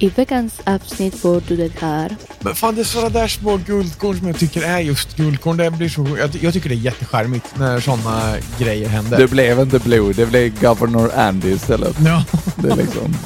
[0.00, 2.16] I veckans avsnitt får du det här.
[2.40, 5.56] Men fan, det är sådana där små guldkorn som jag tycker är just guldkorn.
[5.56, 9.18] Det blir så, jag, jag tycker det är jättecharmigt när sådana grejer händer.
[9.18, 11.96] Det blev inte Blue, det blev Governor Andy istället.
[12.04, 12.24] Ja.
[12.56, 13.16] Det är liksom...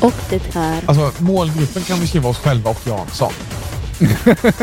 [0.00, 0.82] Och det här.
[0.86, 3.32] Alltså, målgruppen kan vi skriva oss själva och Jansson.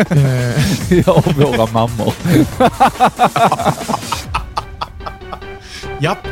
[0.10, 0.64] Eh,
[1.06, 2.14] Ja, och våra mammor.
[6.00, 6.28] Japp.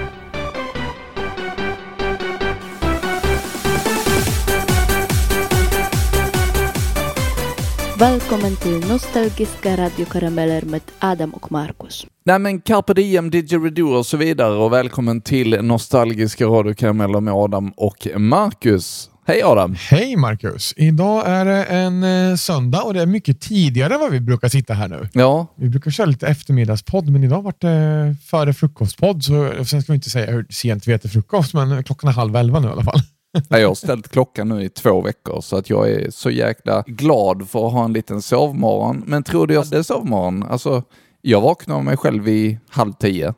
[8.00, 12.06] Välkommen till Nostalgiska radiokarameller med Adam och Markus.
[12.26, 17.73] Nej men carpe diem, didgeridoo och så vidare och välkommen till Nostalgiska radiokarameller med Adam
[17.78, 19.10] och Marcus.
[19.28, 19.76] Hej Adam!
[19.80, 20.73] Hej Marcus!
[20.78, 24.50] Idag är det en eh, söndag och det är mycket tidigare än vad vi brukar
[24.50, 25.09] sitta här nu.
[25.14, 29.23] Ja, Vi brukar köra lite eftermiddagspodd, men idag vart det före frukostpodd.
[29.23, 32.36] Så, sen ska vi inte säga hur sent vi äter frukost, men klockan är halv
[32.36, 33.02] elva nu i alla fall.
[33.50, 37.50] Jag har ställt klockan nu i två veckor så att jag är så jäkla glad
[37.50, 39.03] för att ha en liten sovmorgon.
[39.06, 40.44] Men tror du jag hade sovmorgon?
[40.44, 40.84] Alltså,
[41.22, 43.34] jag vaknade mig själv i halv tio.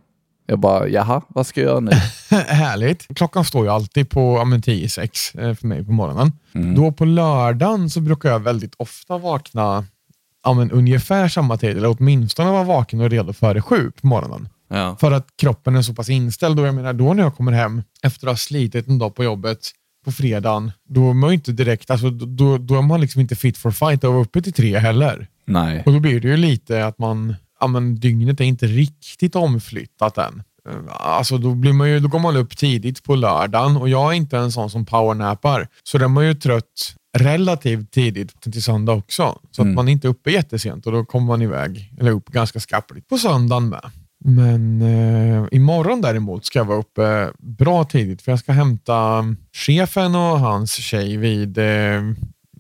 [0.46, 1.92] Jag bara, jaha, vad ska jag göra nu?
[2.48, 3.08] Härligt.
[3.16, 6.32] Klockan står ju alltid på ja, men 10 sex eh, för mig på morgonen.
[6.56, 6.76] Mm.
[6.76, 9.86] Då på lördagen så brukar jag väldigt ofta vakna
[10.44, 14.50] ja, men ungefär samma tid, eller åtminstone vara vaken och redo före sju på morgonen.
[14.70, 14.98] Ja.
[15.00, 16.60] För att kroppen är så pass inställd.
[16.60, 19.24] Och jag menar, då när jag kommer hem efter att ha slitit en dag på
[19.24, 19.60] jobbet
[20.06, 23.58] på fredagen, då är man inte direkt, alltså, då, då är man liksom inte fit
[23.58, 25.28] for fight och uppe till tre heller.
[25.46, 25.84] Nej.
[25.86, 30.18] Och då blir det ju lite att man, ja men dygnet är inte riktigt omflyttat
[30.18, 30.44] än.
[30.70, 34.10] Eh, Alltså då, blir man ju, då går man upp tidigt på lördagen och jag
[34.12, 35.68] är inte en sån som powernappar.
[35.84, 39.40] Så då är man ju trött relativt tidigt till söndag också.
[39.52, 39.72] Så Mm.
[39.72, 43.10] att man är inte uppe jättesent och då kommer man iväg, eller upp ganska skapligt
[43.10, 43.82] på söndagen med.
[44.26, 50.16] Men eh, imorgon däremot ska jag vara uppe bra tidigt för jag ska hämta chefen
[50.16, 52.02] och hans tjej vid eh,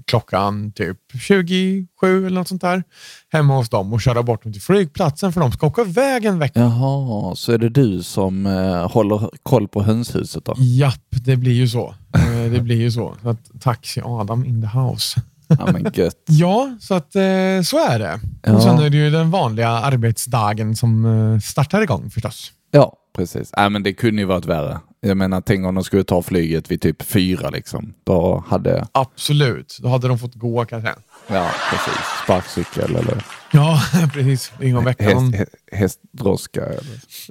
[0.09, 2.83] klockan typ 27 eller något sånt där
[3.29, 6.39] hemma hos dem och köra bort dem till flygplatsen för de ska åka iväg en
[6.39, 6.59] vecka.
[6.59, 10.53] Jaha, så är det du som eh, håller koll på hönshuset då?
[10.57, 11.95] Japp, det blir ju så.
[12.15, 13.15] Eh, det blir ju så.
[13.21, 15.21] så att, taxi Adam in the house.
[15.59, 16.15] Ja men gött.
[16.27, 18.19] Ja, så att eh, så är det.
[18.43, 18.53] Ja.
[18.53, 22.51] Och sen är det ju den vanliga arbetsdagen som eh, startar igång förstås.
[22.71, 23.51] Ja, precis.
[23.57, 24.79] Nej men det kunde ju varit värre.
[25.01, 27.93] Jag menar, tänk om de skulle ta flyget vid typ fyra liksom.
[28.05, 30.93] Då hade, Absolut, då hade de fått gå kanske.
[31.27, 33.81] ja precis, sparkcykel eller Ja,
[34.13, 34.51] precis.
[34.61, 35.03] Ingen vecka.
[35.03, 36.83] häst, hästdroska eller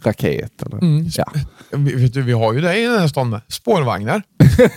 [0.03, 0.79] raket eller...
[0.79, 1.25] Mm, Ja.
[1.79, 3.41] vi, vet du, vi har ju det i den här stan med.
[3.49, 4.23] Spårvagnar.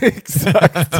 [0.01, 0.95] Exakt.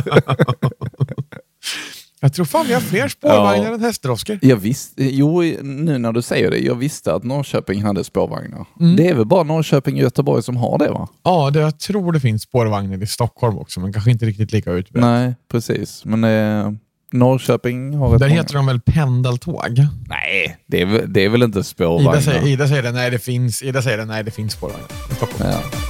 [2.24, 4.40] Jag tror fan vi har fler spårvagnar än hästdroskor.
[4.42, 8.66] Jag visste, jo nu när du säger det, jag visste att Norrköping hade spårvagnar.
[8.80, 8.96] Mm.
[8.96, 11.08] Det är väl bara Norrköping och Göteborg som har det va?
[11.24, 14.72] Ja, det, jag tror det finns spårvagnar i Stockholm också, men kanske inte riktigt lika
[14.72, 15.02] utbrett.
[15.02, 16.06] Nej, precis.
[16.06, 16.72] Men eh,
[17.12, 18.42] Norrköping har ett Där många.
[18.42, 19.88] heter de väl pendeltåg?
[20.10, 22.22] Nej, det är, väl- det är väl inte Ida spårvagnar?
[22.22, 23.64] säger, Ida säger det, nej det finns.
[23.64, 25.52] Ida säger det, nej det finns spårvagnar i Stockholm.
[25.52, 25.81] Ja.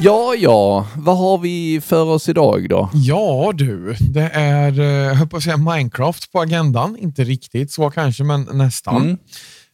[0.00, 2.90] Ja, ja, vad har vi för oss idag då?
[2.94, 6.96] Ja du, det är, eh, jag höll på att säga Minecraft på agendan.
[6.96, 9.02] Inte riktigt så kanske, men nästan.
[9.02, 9.18] Mm.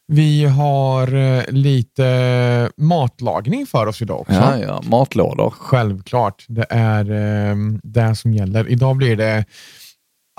[0.06, 4.32] Vi har eh, lite matlagning för oss idag också.
[4.32, 5.50] Ja, ja, matlådor.
[5.50, 8.68] Självklart, det är eh, det som gäller.
[8.68, 9.44] Idag blir det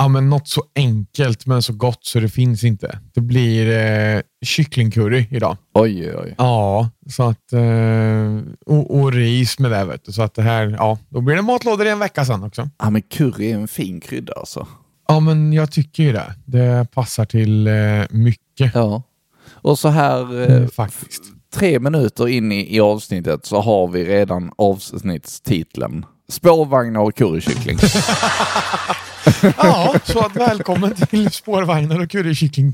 [0.04, 3.00] ja, men något så enkelt men så gott så det finns inte.
[3.14, 5.58] Det blir eh, kycklingcurry idag.
[5.74, 6.36] Oj, oj, oj.
[6.38, 9.86] Ja, så att, eh, och, och ris med det.
[9.86, 10.12] Vet du.
[10.12, 12.70] Så att det här, ja, då blir det matlådor i en vecka sen också.
[12.80, 14.68] Ja, men curry är en fin krydda alltså.
[15.08, 16.36] Ja, men jag tycker ju det.
[16.46, 17.74] Det passar till eh,
[18.10, 19.04] mycket Ja.
[19.52, 21.24] Och så här eh, eh, faktiskt.
[21.56, 26.06] tre minuter in i, i avsnittet så har vi redan avsnittstiteln.
[26.30, 27.78] Spårvagnar och currykyckling.
[29.58, 32.74] Ja, så att välkommen till spårvagnar och currykyckling.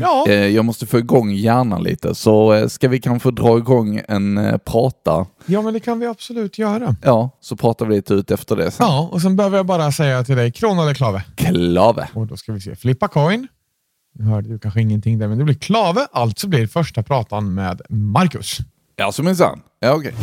[0.00, 4.00] ja, Eh, Jag måste få igång hjärnan lite, så eh, ska vi kanske dra igång
[4.08, 5.26] en eh, prata?
[5.46, 6.96] ja, men det kan vi absolut göra.
[7.02, 8.86] Ja, så pratar vi lite ut efter det sen.
[8.86, 11.22] Ja, och sen behöver jag bara säga till dig, krona eller klave?
[11.36, 12.08] Klave.
[12.14, 13.48] Och då ska vi se, flippa coin.
[14.18, 16.06] Nu hörde du kanske ingenting där, men det blir klave.
[16.12, 18.58] Alltså blir första pratan med Marcus.
[18.96, 19.60] Ja, som minsann.
[19.80, 20.14] Ja, okej.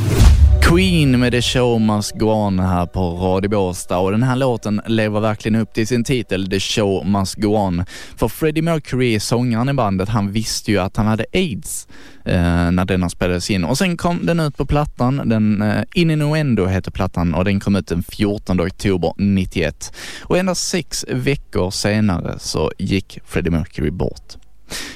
[0.72, 4.82] Queen med The Show Must Go On här på Radio Båstad och den här låten
[4.86, 7.86] lever verkligen upp till sin titel The Show Must Go On.
[8.16, 11.88] För Freddie Mercury, sångaren i bandet, han visste ju att han hade AIDS
[12.26, 16.66] eh, när denna spelades in och sen kom den ut på plattan, den eh, Innuendo
[16.66, 22.40] heter plattan och den kom ut den 14 oktober 91 och endast sex veckor senare
[22.40, 24.38] så gick Freddie Mercury bort.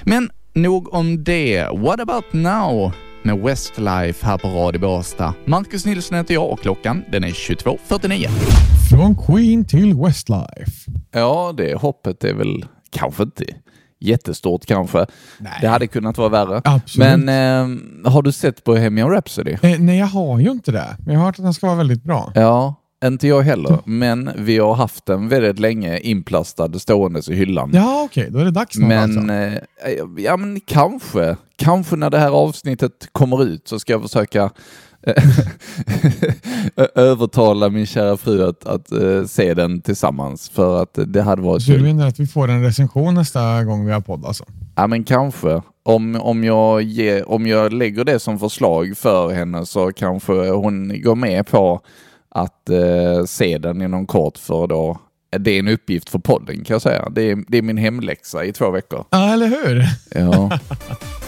[0.03, 1.67] Men nog om det.
[1.71, 2.91] What about now?
[3.25, 5.33] Med Westlife här på Radio Båstad.
[5.45, 8.27] Marcus Nilsson heter jag och klockan den är 22.49.
[8.89, 10.91] Från Queen till Westlife.
[11.11, 13.45] Ja, det hoppet är väl kanske inte
[13.99, 15.05] jättestort kanske.
[15.39, 15.57] Nej.
[15.61, 16.61] Det hade kunnat vara värre.
[16.63, 17.19] Absolut.
[17.19, 17.29] Men
[18.03, 19.57] eh, har du sett Bohemian Rhapsody?
[19.61, 20.97] Eh, nej, jag har ju inte det.
[20.99, 22.31] Men jag har hört att den ska vara väldigt bra.
[22.35, 22.75] Ja,
[23.07, 23.79] inte jag heller.
[23.85, 27.71] Men vi har haft den väldigt länge inplastad ståendes i hyllan.
[27.73, 28.27] Ja, okej.
[28.31, 29.33] Då är det dags snart Men, alltså.
[29.87, 31.37] eh, ja men kanske.
[31.57, 34.49] Kanske när det här avsnittet kommer ut så ska jag försöka
[35.07, 35.23] eh,
[36.95, 41.63] övertala min kära fru att, att eh, se den tillsammans för att det hade varit
[41.63, 41.83] Så du kul.
[41.85, 44.43] menar att vi får en recension nästa gång vi har podd alltså?
[44.75, 45.61] Ja men kanske.
[45.87, 51.01] Om, om, jag ger, om jag lägger det som förslag för henne så kanske hon
[51.01, 51.81] går med på
[52.35, 54.97] att eh, se den inom kort för då
[55.39, 57.09] det är en uppgift för podden kan jag säga.
[57.09, 59.05] Det är, det är min hemläxa i två veckor.
[59.09, 59.85] Ja, eller hur?
[60.11, 60.59] Ja.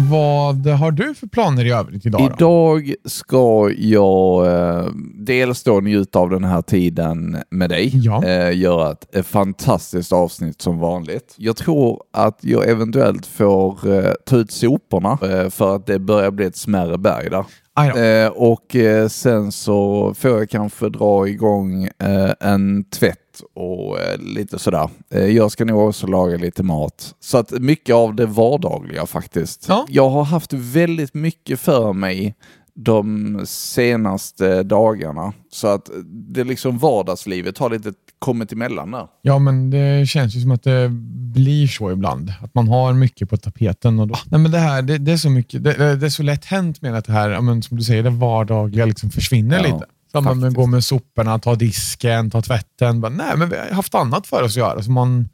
[0.00, 2.20] Vad har du för planer i övrigt idag?
[2.20, 2.26] Då?
[2.34, 7.90] Idag ska jag eh, dels då njuta av den här tiden med dig.
[7.94, 8.24] Ja.
[8.24, 11.34] Eh, göra ett, ett fantastiskt avsnitt som vanligt.
[11.36, 16.30] Jag tror att jag eventuellt får eh, ta ut soporna eh, för att det börjar
[16.30, 17.44] bli ett smärre berg där.
[17.78, 24.18] Eh, och eh, sen så får jag kanske dra igång eh, en tvätt och eh,
[24.18, 24.90] lite sådär.
[25.10, 27.14] Eh, jag ska nog också laga lite mat.
[27.20, 29.66] Så att mycket av det vardagliga faktiskt.
[29.68, 29.86] Ja.
[29.88, 32.34] Jag har haft väldigt mycket för mig
[32.74, 35.32] de senaste dagarna.
[35.52, 39.06] Så att det liksom vardagslivet har lite kommit emellan där.
[39.22, 40.88] Ja, men det känns ju som att det
[41.34, 42.32] blir så ibland.
[42.42, 43.98] Att man har mycket på tapeten.
[44.00, 46.22] Och då, nej, men det, här, det, det är så mycket, det, det är så
[46.22, 49.56] lätt hänt med att det här, ja, men som du säger, det vardagliga liksom försvinner
[49.56, 49.86] Ja, lite.
[50.12, 53.00] Samma med att gå med soporna, ta disken, ta tvätten.
[53.00, 54.82] Bara, nej, men vi har haft annat för oss att göra.
[54.82, 55.28] Så man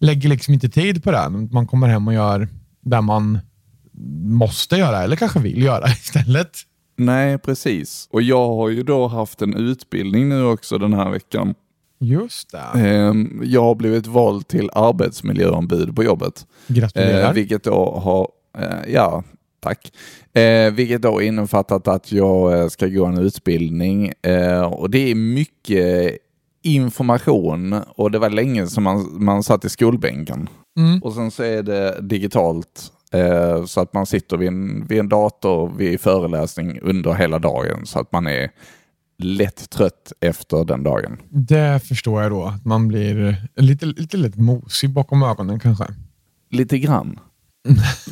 [0.00, 1.28] lägger liksom inte tid på det.
[1.28, 2.48] Man kommer hem och gör
[2.80, 3.38] det man
[4.24, 6.58] måste göra eller kanske vill göra istället.
[6.96, 8.08] Nej, precis.
[8.10, 11.54] Och jag har ju då haft en utbildning nu också den här veckan.
[12.00, 12.80] Just det.
[12.88, 16.46] Ehm, Jag har blivit vald till arbetsmiljöombud på jobbet.
[16.66, 17.28] Gratulerar.
[17.28, 18.28] Eh, vilket då har,
[18.64, 19.24] eh, ja,
[19.60, 19.92] tack.
[20.32, 25.14] Eh, vilket då innefattat att jag eh, ska gå en utbildning eh, och det är
[25.14, 26.18] mycket
[26.62, 30.48] information och det var länge som man, man satt i skolbänken.
[30.78, 31.02] Mm.
[31.02, 35.08] Och sen så är det digitalt eh, så att man sitter vid en, vid en
[35.08, 38.50] dator vid föreläsning under hela dagen så att man är
[39.18, 41.18] lätt trött efter den dagen.
[41.28, 42.44] Det förstår jag då.
[42.44, 45.84] Att man blir lite, lite lätt mosig bakom ögonen kanske.
[46.50, 47.20] Lite grann.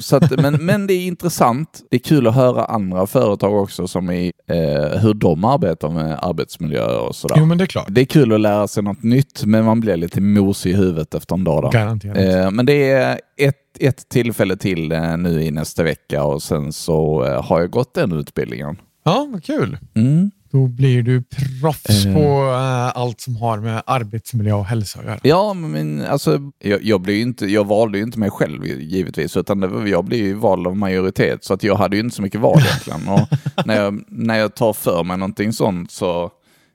[0.01, 1.83] Så att, men, men det är intressant.
[1.91, 6.19] Det är kul att höra andra företag också som i eh, hur de arbetar med
[6.23, 7.37] arbetsmiljö och sådär.
[7.39, 7.87] Jo, men det är klart.
[7.89, 11.15] Det är kul att lära sig något nytt, men man blir lite mosig i huvudet
[11.15, 11.63] efter en dag.
[11.63, 11.69] Då.
[11.69, 12.17] Garanterat.
[12.17, 16.73] Eh, men det är ett, ett tillfälle till eh, nu i nästa vecka och sen
[16.73, 18.77] så eh, har jag gått den utbildningen.
[19.05, 19.79] Ja, vad kul.
[19.95, 20.31] Mm.
[20.55, 22.15] Då blir du proffs Eh.
[22.15, 22.21] på
[22.53, 25.19] eh, allt som har med arbetsmiljö och hälsa att göra.
[25.23, 29.61] Ja, men alltså, jag, jag, blev inte, jag valde ju inte mig själv givetvis, utan
[29.61, 32.41] det, jag blev ju vald av majoritet, så att jag hade ju inte så mycket
[32.41, 33.09] val egentligen.
[33.09, 33.29] Och
[33.67, 36.31] när, jag, när jag tar för mig någonting sånt så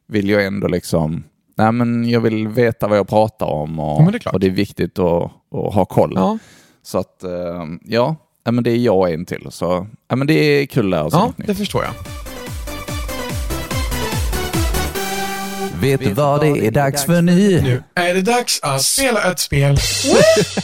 [0.07, 1.23] vill jag ändå liksom,
[1.57, 4.47] nej men jag vill veta vad jag pratar om och, Ja, det är och det
[4.47, 5.23] är viktigt att,
[5.55, 6.13] att ha koll.
[6.15, 6.37] Ja,
[6.83, 8.15] Så att, eh, ja,
[8.51, 9.47] men det är jag en till.
[9.49, 11.47] Så ja, men det är kul att lära sig ja något nytt.
[11.47, 11.93] det förstår jag.
[15.81, 17.61] Vet du vad det är dags för nu?
[17.61, 19.77] Nu är det dags att spela ett spel.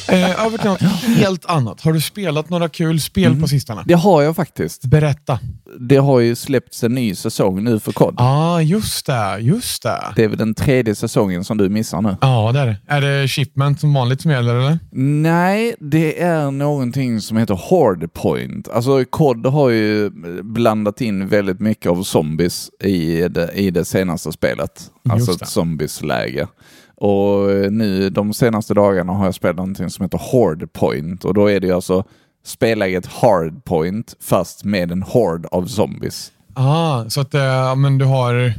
[0.10, 0.82] eh, över till något
[1.18, 1.82] helt annat.
[1.82, 3.42] Har du spelat några kul spel Mm.
[3.42, 3.84] på sistone?
[3.86, 4.86] Det har jag faktiskt.
[4.86, 5.40] Berätta.
[5.80, 8.14] Det har ju släppts en ny säsong nu för kod.
[8.18, 8.24] Ja,
[8.56, 9.38] ah, just det.
[9.40, 10.02] Just det.
[10.16, 12.18] Det är väl den tredje säsongen som du missar nu?
[12.22, 12.78] Ja, det är det.
[12.88, 14.80] Är det shipment som vanligt som gäller eller?
[15.22, 18.70] Nej, det är någonting som heter Hardpoint.
[18.70, 20.10] Alltså COD har ju
[20.44, 24.92] blandat in väldigt mycket av zombies i det, i det senaste spelet.
[25.10, 26.48] Alltså ett zombiesläge.
[26.96, 31.60] Och nu de senaste dagarna har jag spelat någonting som heter Hardpoint och då är
[31.60, 32.04] det ju alltså
[32.46, 36.32] spelläget Hardpoint fast med en hord av zombies.
[36.54, 38.54] Ah, så att eh, ja, men du har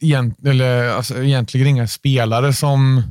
[0.00, 3.02] egent, eller, alltså, egentligen inga spelare som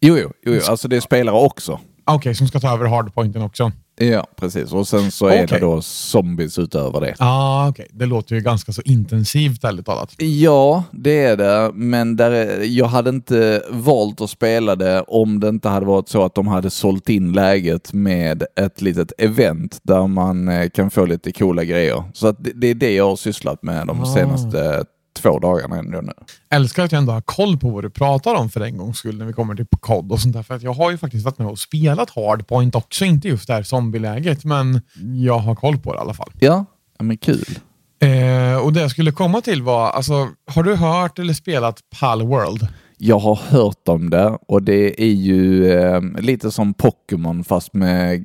[0.00, 0.60] Jo, jo, jo, jo.
[0.68, 1.80] alltså det är spelare också.
[2.04, 3.72] ah, okej, som ska ta över hardpointen också.
[3.96, 4.72] Ja, precis.
[4.72, 5.46] Och sen så är Okej.
[5.50, 7.14] det då zombies utöver det.
[7.18, 7.86] Ah, okej.
[7.90, 10.14] Det låter ju ganska så intensivt ärligt talat.
[10.18, 15.40] Ja, det är det, men där är, jag hade inte valt att spela det om
[15.40, 19.78] det inte hade varit så att de hade sålt in läget med ett litet event
[19.82, 22.04] där man eh, kan få lite coola grejer.
[22.14, 24.14] Så det, det är det jag har sysslat med de Ah.
[24.14, 24.84] senaste
[25.14, 26.12] två dagarna ändå nu.
[26.50, 29.18] älskar att jag ändå har koll på vad du pratar om för en gångs skull
[29.18, 30.42] när vi kommer till kod och sånt där.
[30.42, 33.54] För att jag har ju faktiskt varit med och spelat Hardpoint också, inte just det
[33.54, 34.80] här zombieläget, men
[35.24, 36.30] jag har koll på det i alla fall.
[36.38, 36.64] Ja,
[36.98, 37.58] men kul.
[37.98, 42.22] Eh, och det jag skulle komma till var, alltså, har du hört eller spelat Pal
[42.22, 42.68] World?
[42.98, 48.24] Jag har hört om det och det är ju eh, lite som Pokémon fast med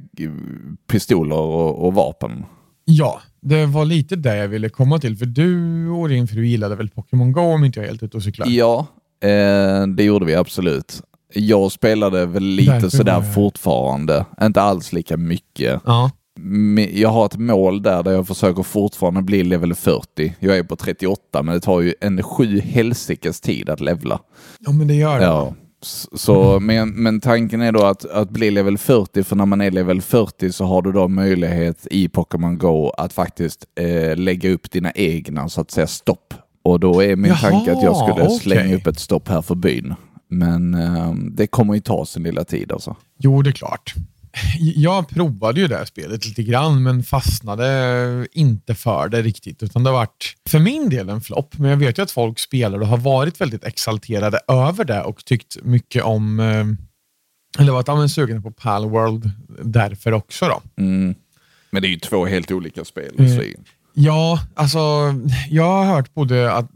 [0.92, 2.46] pistoler och, och vapen.
[2.86, 6.76] Ja, det var lite det jag ville komma till, för du och din fru gillade
[6.76, 8.48] väl Pokémon Go om inte jag är helt ute och cyklar?
[8.50, 8.88] Ja,
[9.24, 11.02] eh, det gjorde vi absolut.
[11.34, 15.82] Jag spelade väl lite Därför sådär fortfarande, inte alls lika mycket.
[15.86, 16.12] Ja.
[16.92, 20.36] Jag har ett mål där, där jag försöker fortfarande bli level 40.
[20.40, 24.20] Jag är på 38, men det tar ju en sju helsikes tid att levla.
[24.60, 25.26] ja, men det gör det.
[25.26, 25.54] Ja.
[25.82, 29.72] Så, men, men tanken är då att, att bli level 40, för när man är
[29.72, 34.72] level 40 så har du då möjlighet i Pokémon Go att faktiskt eh, lägga upp
[34.72, 36.34] dina egna, så att säga, stopp.
[36.64, 38.40] Och då är min Jaha, tanke att jag skulle okej.
[38.40, 39.94] slänga upp ett stopp här för byn.
[40.28, 42.96] Men eh, det kommer ju ta sin lilla tid alltså.
[43.18, 43.94] Jo, det är klart.
[44.60, 49.64] Jag provade ju det här spelet lite grann, men fastnade inte för det riktigt.
[49.64, 51.58] Utan det har varit, för min del, en flopp.
[51.58, 55.26] Men jag vet ju att folk spelar och har varit väldigt exalterade över det och
[55.26, 59.32] tyckt mycket om, eh, eller varit ja, sugen på Pal World
[59.64, 60.48] därför också.
[60.48, 60.84] då.
[60.84, 61.16] Mm.
[61.72, 63.16] Men det är ju två helt olika spel.
[63.18, 63.54] Mm.
[63.94, 64.80] Ja, alltså
[65.50, 66.72] jag har hört både, att,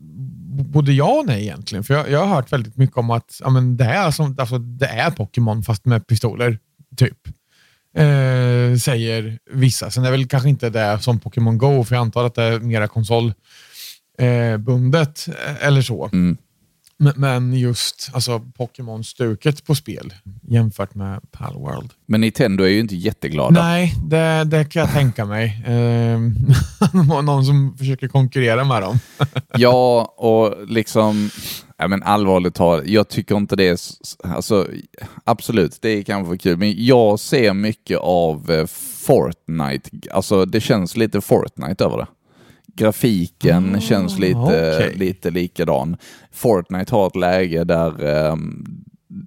[0.49, 1.83] både ja och nej egentligen.
[1.83, 4.57] För jag, jag har hört väldigt mycket om att ja, men det, är som, alltså,
[4.57, 6.59] det är Pokémon fast med pistoler,
[6.97, 7.17] typ.
[7.95, 9.91] Eh, säger vissa.
[9.91, 12.43] Sen är det väl kanske inte det som Pokémon Go, för jag antar att det
[12.43, 16.09] är mera konsolbundet eh, eller så.
[16.13, 16.37] Mm.
[17.15, 21.91] Men, just alltså, Pokémon-stuket på spel jämfört med Pal World.
[22.05, 23.63] Men Nintendo är ju inte jätteglada.
[23.63, 25.63] Nej, det, det kan jag tänka mig.
[25.73, 26.19] Eh,
[27.23, 28.99] någon som försöker konkurrera med dem.
[29.57, 31.29] Ja, och liksom,
[31.77, 33.77] ja men allvarligt talat, jag tycker inte det är,
[34.23, 34.67] alltså
[35.23, 38.65] absolut, det är kanske kul, men jag ser mycket av eh,
[39.05, 42.07] Fortnite, alltså det känns lite Fortnite över det.
[42.75, 44.39] Grafiken Ah, känns lite,
[44.77, 44.93] okej.
[44.95, 45.97] lite likadan.
[46.31, 48.65] Fortnite har ett läge där ehm,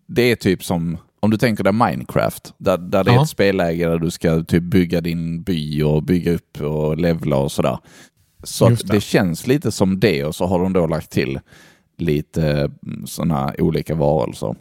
[0.06, 3.22] det är typ som, om du tänker dig Minecraft, där, där det är Ja.
[3.22, 7.52] ett spelläge där du ska typ bygga din by och bygga upp och levla och
[7.52, 7.78] sådär.
[8.44, 8.82] Så det.
[8.86, 9.00] det.
[9.00, 11.40] känns lite som det och så har de då lagt till
[11.98, 12.70] lite
[13.04, 14.54] sådana olika varelser.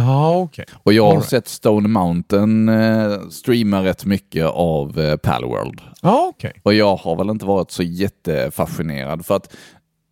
[0.00, 0.64] Ja, okej.
[0.82, 1.28] Och jag har right.
[1.28, 5.80] sett Stone Mountain eh, streama rätt mycket av eh, Palworld.
[6.02, 6.52] Ja, okej.
[6.62, 9.56] Och jag har väl inte varit så jättefascinerad för att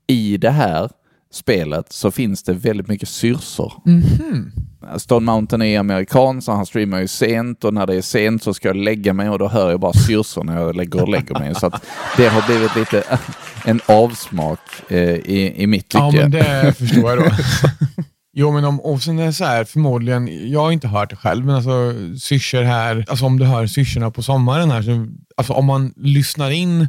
[0.07, 0.91] i det här
[1.33, 3.73] spelet så finns det väldigt mycket syrsor.
[3.85, 4.53] Mhm.
[4.97, 8.55] Stone Mountain är amerikan så han streamar ju sent och när det är sent så
[8.55, 11.39] ska jag lägga mig och då hör jag bara syrsor när jag lägger och lägger
[11.39, 11.55] mig.
[11.55, 11.71] Så
[12.17, 13.19] det har blivit lite
[13.65, 16.05] en avsmak eh, i, i mitt tycke.
[16.05, 17.31] Ja, men det förstår jag då.
[18.41, 21.17] Jo, men om, och sen är det så här, förmodligen, jag har inte hört det
[21.17, 25.53] själv, men alltså syrsor här, alltså om du hör syrsorna på sommaren här, så, alltså
[25.53, 26.89] om man lyssnar in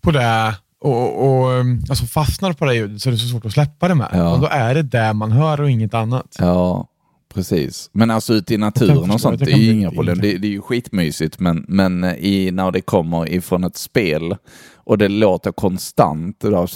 [0.00, 3.44] på det och, och um, alltså fastnar på det ljudet så är det så svårt
[3.44, 4.08] att släppa det med.
[4.12, 4.34] Ja.
[4.34, 6.36] Och då är det det man hör och inget annat.
[6.38, 6.88] Ja,
[7.34, 7.90] precis.
[7.92, 10.18] Men alltså ute i naturen och sånt, det det är ju inga problem.
[10.20, 14.36] Det, det är ju skitmysigt, men, men i, när det kommer ifrån ett spel
[14.76, 16.66] och det låter konstant, då,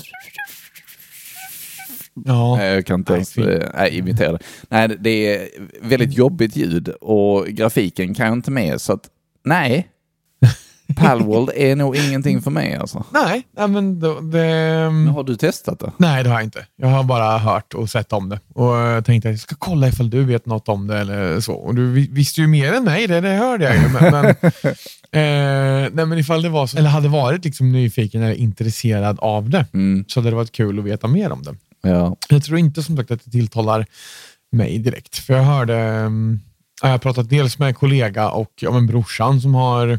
[2.27, 4.39] Ja, Nej, jag kan inte ens eh, nej, imitera det.
[4.69, 5.49] Nej, det är
[5.83, 9.03] väldigt jobbigt ljud och grafiken kan jag inte med, så att
[9.45, 9.89] nej.
[10.97, 13.05] Palworld är nog ingenting för mig alltså.
[13.13, 14.91] nej, nej, men då, det...
[14.91, 15.93] Men har du testat det?
[15.97, 16.67] Nej, det har jag inte.
[16.77, 18.41] Jag har bara hört och sett om det.
[18.55, 21.53] Och jag tänkte att jag ska kolla ifall du vet något om det eller så.
[21.55, 23.89] Och du vi- visste ju mer än mig, det, det hörde jag ju.
[23.89, 24.25] Men, men,
[25.13, 29.51] eh, nej, men ifall det var så, eller hade varit liksom nyfiken eller intresserad av
[29.51, 31.55] det, Mm, så hade det varit kul att veta mer om det.
[31.83, 32.17] Ja.
[32.29, 33.87] Jag tror inte som sagt att det tilltalar
[34.53, 35.19] mig direkt.
[35.19, 36.41] För jag hörde, um,
[36.83, 39.99] jag har pratat dels med en kollega och ja, men brorsan som har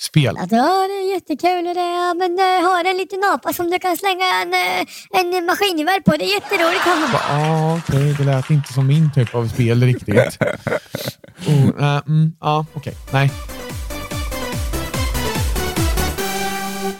[0.00, 0.52] spelat.
[0.52, 3.78] Ja, det är jättekul och det, ja, men eh, har en liten apa som du
[3.78, 6.10] kan slänga en, eh, en maskingevär på.
[6.16, 6.82] Det är jätteroligt.
[7.28, 10.38] Ja, okej, det lät inte som min typ av spel riktigt.
[11.46, 13.30] Och, nej, mm, ja, okej, nej.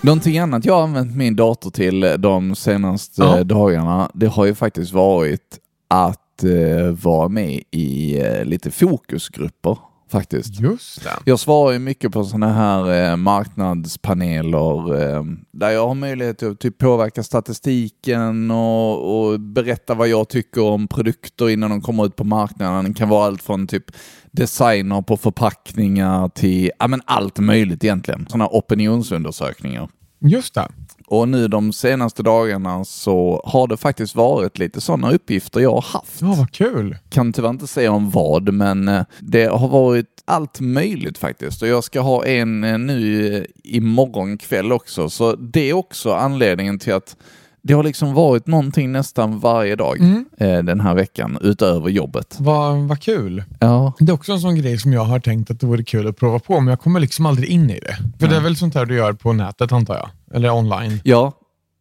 [0.04, 3.44] Någonting annat jag har använt min dator till de senaste Ja.
[3.44, 9.78] dagarna, det har ju faktiskt varit att eh, vara med i eh, lite fokusgrupper
[10.12, 10.60] faktiskt.
[10.60, 11.10] Just det.
[11.24, 16.60] Jag svarar ju mycket på sådana här eh, marknadspaneler eh, där jag har möjlighet att
[16.60, 22.16] typ påverka statistiken och, och berätta vad jag tycker om produkter innan de kommer ut
[22.16, 22.84] på marknaden.
[22.84, 23.84] Det kan vara allt från typ
[24.30, 28.26] designer på förpackningar till ja, men allt möjligt egentligen.
[28.28, 29.88] Sådana opinionsundersökningar.
[30.20, 30.68] Just det.
[31.12, 35.82] Och nu de senaste dagarna så har det faktiskt varit lite sådana uppgifter jag har
[35.82, 36.20] haft.
[36.20, 36.96] Ja, vad kul.
[37.08, 41.62] Kan tyvärr inte säga om vad, men eh, det har varit allt möjligt faktiskt.
[41.62, 46.12] Och jag ska ha en eh, nu eh, imorgon kväll också, så det är också
[46.12, 47.16] anledningen till att
[47.62, 50.24] det har liksom varit någonting nästan varje dag Mm.
[50.38, 52.36] eh, den här veckan utöver jobbet.
[52.40, 53.44] Vad, vad kul.
[53.60, 56.06] Ja, Det är också en sån grej som jag har tänkt att det vore kul
[56.08, 57.96] att prova på, men jag kommer liksom aldrig in i det.
[58.20, 60.08] För det är väl sånt här du gör på nätet antar jag?
[60.36, 61.00] Eller online?
[61.04, 61.32] Ja,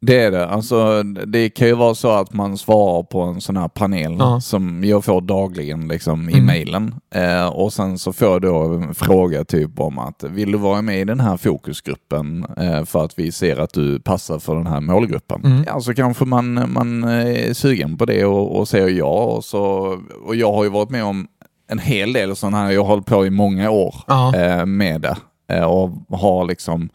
[0.01, 0.47] det är det.
[0.47, 4.41] Alltså, det kan ju vara så att man svarar på en sån här panel Ja.
[4.41, 6.45] som jag får dagligen liksom, i Mm.
[6.45, 6.95] mejlen.
[7.15, 10.81] Eh, och sen så får jag då en fråga typ om att vill du vara
[10.81, 14.67] med i den här fokusgruppen eh, för att vi ser att du passar för den
[14.67, 15.41] här målgruppen.
[15.45, 15.63] Mm.
[15.67, 19.23] Ja, så kanske man, man är sugen på det och, och säger ja.
[19.23, 21.27] Och, så, och jag har ju varit med om
[21.69, 24.35] en hel del sådana här, jag har hållit på i många år Ja.
[24.35, 25.17] eh, med det
[25.55, 25.89] eh, och
[26.19, 26.89] har liksom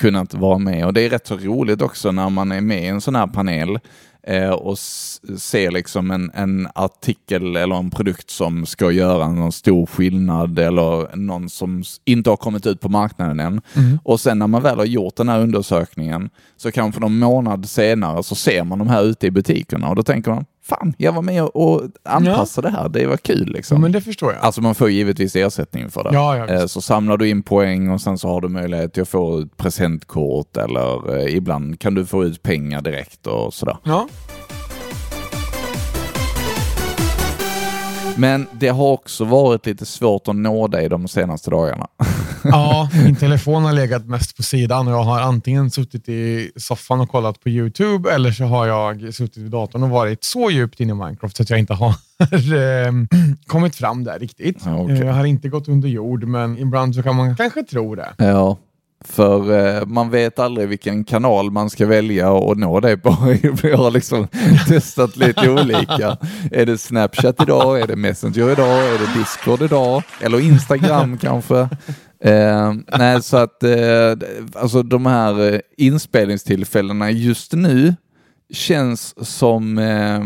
[0.00, 0.86] kunnat vara med.
[0.86, 3.26] Och det är rätt så roligt också när man är med i en sån här
[3.26, 3.78] panel
[4.22, 4.78] eh, och
[5.38, 11.16] ser liksom en, en artikel eller en produkt som ska göra någon stor skillnad eller
[11.16, 13.60] någon som inte har kommit ut på marknaden än.
[13.74, 13.98] Mm.
[14.04, 18.22] Och sen när man väl har gjort den här undersökningen så kanske någon månad senare
[18.22, 21.22] så ser man de här ute i butikerna och då tänker man, fan, jag var
[21.22, 23.80] med och, anpassade det här, det var kul Ja, liksom.
[23.80, 24.42] men det förstår jag.
[24.42, 26.10] Alltså man får givetvis ersättning för det.
[26.12, 26.46] Ja, ja.
[26.48, 29.56] Eh, så samlar du in poäng och sen så har du möjlighet att få ett
[29.56, 33.76] presentkort eller eh, ibland kan du få ut pengar direkt och sådär.
[33.84, 34.08] Ja.
[38.16, 41.86] Men det har också varit lite svårt att nå dig de senaste dagarna.
[42.44, 47.00] ja, min telefon har legat mest på sidan och jag har antingen suttit i soffan
[47.00, 50.80] och kollat på YouTube eller så har jag suttit vid datorn och varit så djupt
[50.80, 51.88] inne i Minecraft så att jag inte har
[52.86, 52.92] eh,
[53.46, 54.62] kommit fram där riktigt.
[54.64, 54.98] Ja, okej.
[54.98, 58.08] Jag har inte gått under jord, men ibland så kan man kanske tro det.
[58.16, 58.56] Ja,
[59.04, 63.16] för eh, man vet aldrig vilken kanal man ska välja och nå dig på.
[63.62, 64.28] Vi har liksom
[64.68, 66.16] testat lite olika.
[66.50, 67.80] Är det Snapchat idag?
[67.80, 68.84] Är det Messenger idag?
[68.86, 70.02] Är det Discord idag?
[70.20, 71.68] Eller Instagram kanske?
[72.24, 74.16] Eh, nej, så att eh,
[74.54, 77.94] alltså de här eh, inspelningstillfällena just nu
[78.52, 80.20] känns som eh,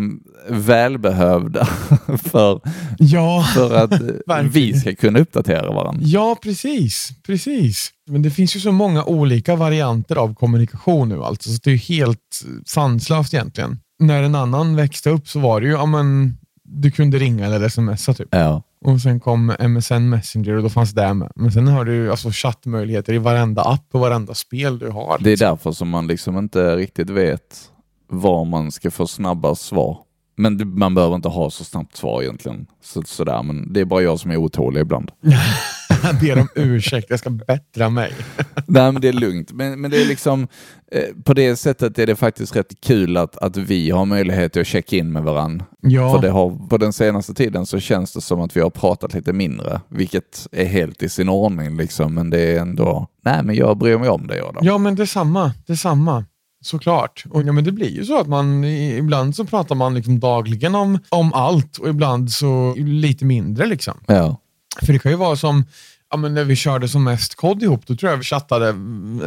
[0.48, 1.64] välbehövda
[2.22, 2.60] för,
[2.98, 6.02] Ja, för att eh, vi ska kunna uppdatera varandra.
[6.04, 7.08] Ja, precis.
[7.26, 7.90] precis.
[8.06, 11.22] Men det finns ju så många olika varianter av kommunikation nu.
[11.22, 13.78] Alltså, så det är helt sanslöst egentligen.
[13.98, 17.68] När en annan växte upp så var det ju, ja men, du kunde ringa eller
[17.68, 18.28] smsa typ.
[18.30, 18.62] Ja.
[18.84, 21.32] Och sen kom MSN Messenger och då fanns det med.
[21.36, 25.18] Men sen har du alltså chattmöjligheter i varenda app och varenda spel du har.
[25.20, 27.70] Det är därför som man liksom inte riktigt vet
[28.08, 29.98] var man ska få snabbast svar.
[30.36, 32.66] Men det, man behöver inte ha så snabbt svar egentligen.
[32.82, 35.10] Så, sådär, men det är bara jag som är otålig ibland.
[35.20, 38.12] Jag ber om ursäkt, jag ska bättra mig.
[38.66, 39.52] Nej, men det är lugnt.
[39.52, 40.48] Men, men det är liksom,
[40.92, 44.66] eh, på det sättet är det faktiskt rätt kul att, att vi har möjlighet att
[44.66, 45.66] checka in med varandra.
[45.80, 48.70] Ja, För det har, på den senaste tiden så känns det som att vi har
[48.70, 52.14] pratat lite mindre, vilket är helt i sin ordning liksom.
[52.14, 54.64] Men det är ändå, nej men jag bryr mig om det Adam.
[54.66, 55.52] ja men detsamma.
[55.66, 56.24] detsamma.
[56.66, 57.24] Såklart.
[57.30, 60.74] Och ja, men det blir ju så att man ibland så pratar man liksom dagligen
[60.74, 63.66] om, om allt och ibland så lite mindre.
[63.66, 63.94] liksom.
[64.06, 64.40] Ja.
[64.82, 65.64] För det kan ju vara som
[66.10, 68.68] ja, men när vi körde som mest kod ihop, då tror jag vi chattade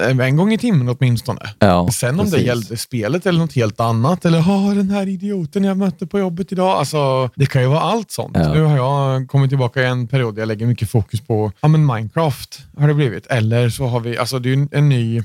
[0.02, 1.40] eh, en gång i timmen åtminstone.
[1.60, 2.48] ja Sen om det precis.
[2.48, 6.78] gällde spelet eller något helt annat, eller den här idioten jag mötte på jobbet idag.
[6.78, 8.38] Alltså, det kan ju vara allt sånt.
[8.38, 8.54] Ja.
[8.54, 11.68] Nu har jag kommit tillbaka i en period där jag lägger mycket fokus på ja,
[11.68, 13.28] men Minecraft, har det blivit.
[13.28, 15.24] Eller så har vi, alltså det är ju en ny,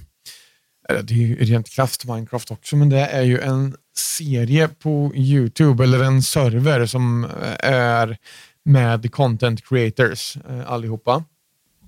[1.02, 6.02] det är rent krasst Minecraft också, men det är ju en serie på YouTube, eller
[6.04, 8.16] en server som eh, är
[8.64, 11.24] med content creators eh, allihopa,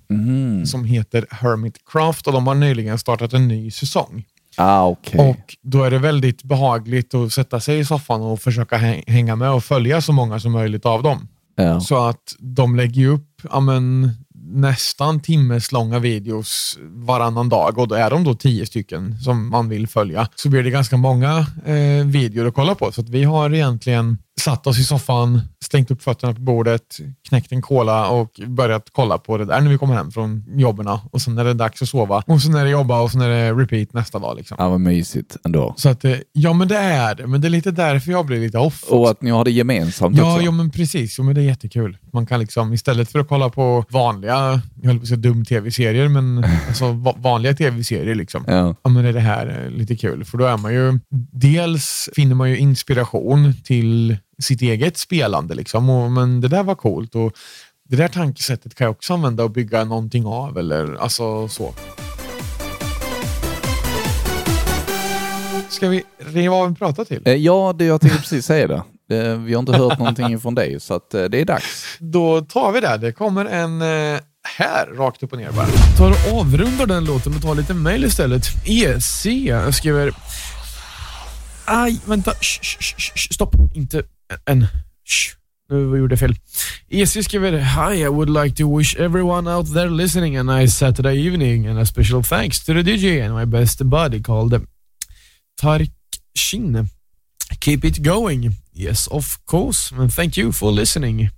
[0.09, 0.65] Mhm.
[0.65, 4.23] som heter Hermitcraft och de har nyligen startat en ny säsong.
[4.57, 5.19] Ah, okej.
[5.29, 9.35] Och då är det väldigt behagligt att sätta sig i soffan och försöka häng- hänga
[9.35, 11.27] med och följa så många som möjligt av dem.
[11.55, 11.79] Ja.
[11.79, 14.11] Så att de lägger upp ja, men,
[14.47, 19.87] nästan timmeslånga videos varannan dag och då är de då tio stycken som man vill
[19.87, 20.27] följa.
[20.35, 22.91] Så blir det ganska många eh, videor att kolla på.
[22.91, 26.97] Så att vi har egentligen satt oss i soffan, slängt upp fötterna på bordet,
[27.29, 30.87] knäckt en cola och börjat kolla på det där när vi kommer hem från jobben.
[31.11, 33.29] Och sen är det dags att sova och sen är det jobba och sen är
[33.29, 34.37] det repeat nästa dag.
[34.37, 34.55] Liksom.
[34.59, 35.73] Ja, vad mysigt ändå.
[35.77, 38.39] Så att, eh, ja men det är det, men det är lite därför jag blir
[38.39, 38.83] lite off.
[38.89, 40.45] Och att ni har det gemensamt Ja, också.
[40.45, 41.15] ja men precis.
[41.17, 41.97] Jo, men det är jättekul.
[42.13, 46.07] Man kan liksom, istället för att kolla på vanliga, jag höll på att säga dum-tv-serier,
[46.07, 48.43] men alltså va- vanliga tv-serier liksom.
[48.47, 48.75] Ja.
[48.83, 50.25] Ja, men är det här eh, lite kul?
[50.25, 50.99] För då är man ju,
[51.31, 55.89] dels finner man ju inspiration till sitt eget spelande liksom.
[55.89, 57.33] Och, men det där var coolt och
[57.89, 61.73] det där tankesättet kan jag också använda och bygga någonting av eller alltså så.
[65.69, 67.21] Ska vi riva av en prata till?
[67.25, 68.83] Eh, Ja, det jag tänkte precis säga det.
[69.17, 71.97] Eh, Vi har inte hört någonting från dig, så att eh, det är dags.
[71.99, 72.97] Då tar vi det.
[72.97, 73.81] Det kommer en
[74.57, 75.67] här, rakt upp och ner bara.
[75.97, 78.43] tar och avrundar den låten och tar lite mail istället.
[78.65, 79.27] EC
[79.71, 80.11] skriver...
[81.65, 82.31] Aj, vänta.
[82.31, 83.55] Sh, sh, sh, sh, stopp.
[83.75, 84.03] Inte
[84.47, 84.67] en.
[85.03, 85.35] Sh.
[85.69, 86.35] Nu gjorde fel.
[86.91, 91.15] EC skriver Hi, I would like to wish everyone out there listening a nice Saturday
[91.15, 94.61] evening and a special thanks to the DJ and my best buddy called
[95.57, 95.87] Tark
[96.35, 96.89] Shin.
[97.59, 98.55] Keep it going.
[98.73, 99.91] Yes, of course.
[99.91, 101.29] And thank you for listening.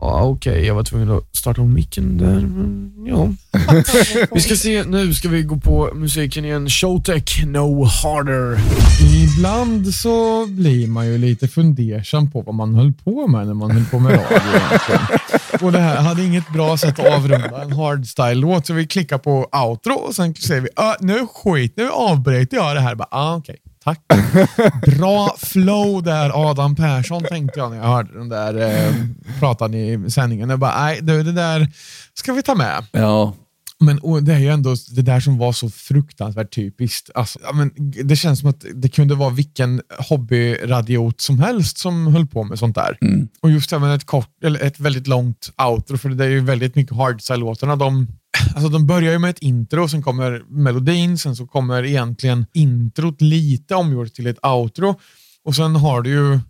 [0.00, 3.28] Ja, Okej, jag var tvungen att starta om micken där, men ja.
[4.34, 6.68] vi ska se, nu ska vi gå på musiken igen.
[6.68, 8.58] Showtech, No Harder.
[9.24, 13.70] Ibland så blir man ju lite fundersam på vad man höll på med när man
[13.70, 14.98] höll på med radio.
[15.66, 19.48] Och det här hade inget bra sätt att avrunda en hardstyle-låt, så vi klickar på
[19.52, 22.94] outro och sen säger vi "Ah, nu skit, nu avbryter jag det här.
[22.94, 23.56] Bara, ah, okej,
[23.88, 24.20] tack.
[24.86, 28.94] Bra flow där Adam Persson tänkte jag när jag hörde den där eh,
[29.40, 30.50] pratan i sändningen.
[30.50, 31.68] Jag bara, nej det där
[32.14, 32.84] ska vi ta med.
[32.92, 33.34] Ja,
[33.80, 37.10] men det är ju ändå det där som var så fruktansvärt typiskt.
[37.14, 37.70] Alltså, ja, men
[38.04, 42.58] det känns som att det kunde vara vilken hobbyradiot som helst som höll på med
[42.58, 42.98] sånt där.
[43.00, 43.28] Mm.
[43.40, 46.74] Och just även ett, kort, eller ett väldigt långt outro, för det är ju väldigt
[46.74, 47.76] mycket hardstyle-låtarna.
[47.76, 48.06] De,
[48.54, 53.20] alltså de börjar ju med ett intro, sen kommer melodin, sen så kommer egentligen introt
[53.20, 55.00] lite omgjort till ett outro.
[55.44, 56.40] Och sen har du ju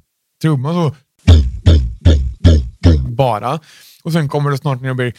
[0.42, 0.96] trumman så
[3.08, 3.60] bara.
[4.02, 5.12] Och sen kommer det snart ner och blir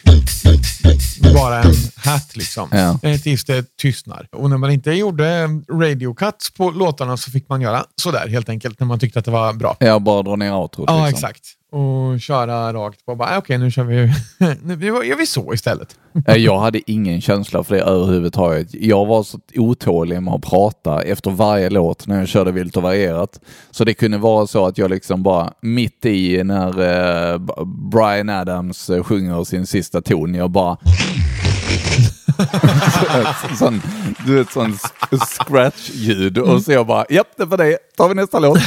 [1.34, 2.68] bara en hatt liksom.
[2.72, 2.98] Ja.
[3.22, 4.28] Tills det tystnar.
[4.32, 8.48] Och när man inte gjorde radio cuts på låtarna så fick man göra sådär helt
[8.48, 9.76] enkelt när man tyckte att det var bra.
[9.80, 10.84] jag bara drar ner outrot.
[10.88, 11.14] Ja, liksom.
[11.28, 11.44] exakt.
[11.72, 13.14] Och köra rakt på.
[13.14, 13.96] Bara, "Ah, Okej, nu kör vi,
[14.62, 15.88] nu gör vi så istället.
[16.26, 18.68] Jag hade ingen känsla för det överhuvudtaget.
[18.72, 22.82] Jag var så otålig med att prata efter varje låt när jag körde vilt och
[22.82, 23.40] varierat.
[23.70, 26.68] Så det kunde vara så att jag liksom bara mitt i när
[27.32, 27.38] eh,
[27.92, 30.76] Brian Adams eh, sjunger sin sista ton, jag bara
[33.58, 33.82] sån,
[34.26, 34.78] du vet sån
[35.38, 38.58] scratch-ljud och så jag bara, japp det var det, tar vi nästa låt.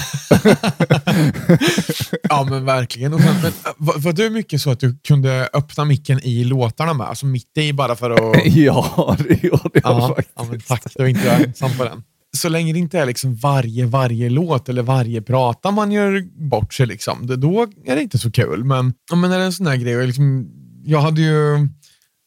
[2.29, 3.13] Ja, men verkligen.
[3.13, 6.43] Och sen, men, äh, var, var du mycket så att du kunde öppna micken i
[6.43, 7.07] låtarna med?
[7.07, 8.45] Alltså mitt i bara för att...
[8.45, 10.31] ja, det gjorde jag Ja, faktiskt.
[10.35, 12.03] ja men tack, du är inte ensam på den.
[12.37, 16.73] Så länge det inte är liksom varje, varje låt eller varje prata man gör bort
[16.73, 18.63] sig, liksom, det, då är det inte så kul.
[18.63, 20.47] Men, men är det en sån här grej, liksom,
[20.85, 21.67] jag hade ju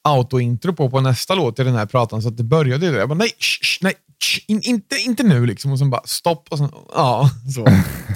[0.07, 2.99] autointro på på nästa låt i den här pratan, så att det började där.
[2.99, 3.92] Jag bara, nej, sh, sh, nej
[4.23, 5.73] sh, in, inte, inte nu liksom.
[5.73, 7.66] Och sen bara stopp och sen, ja, så.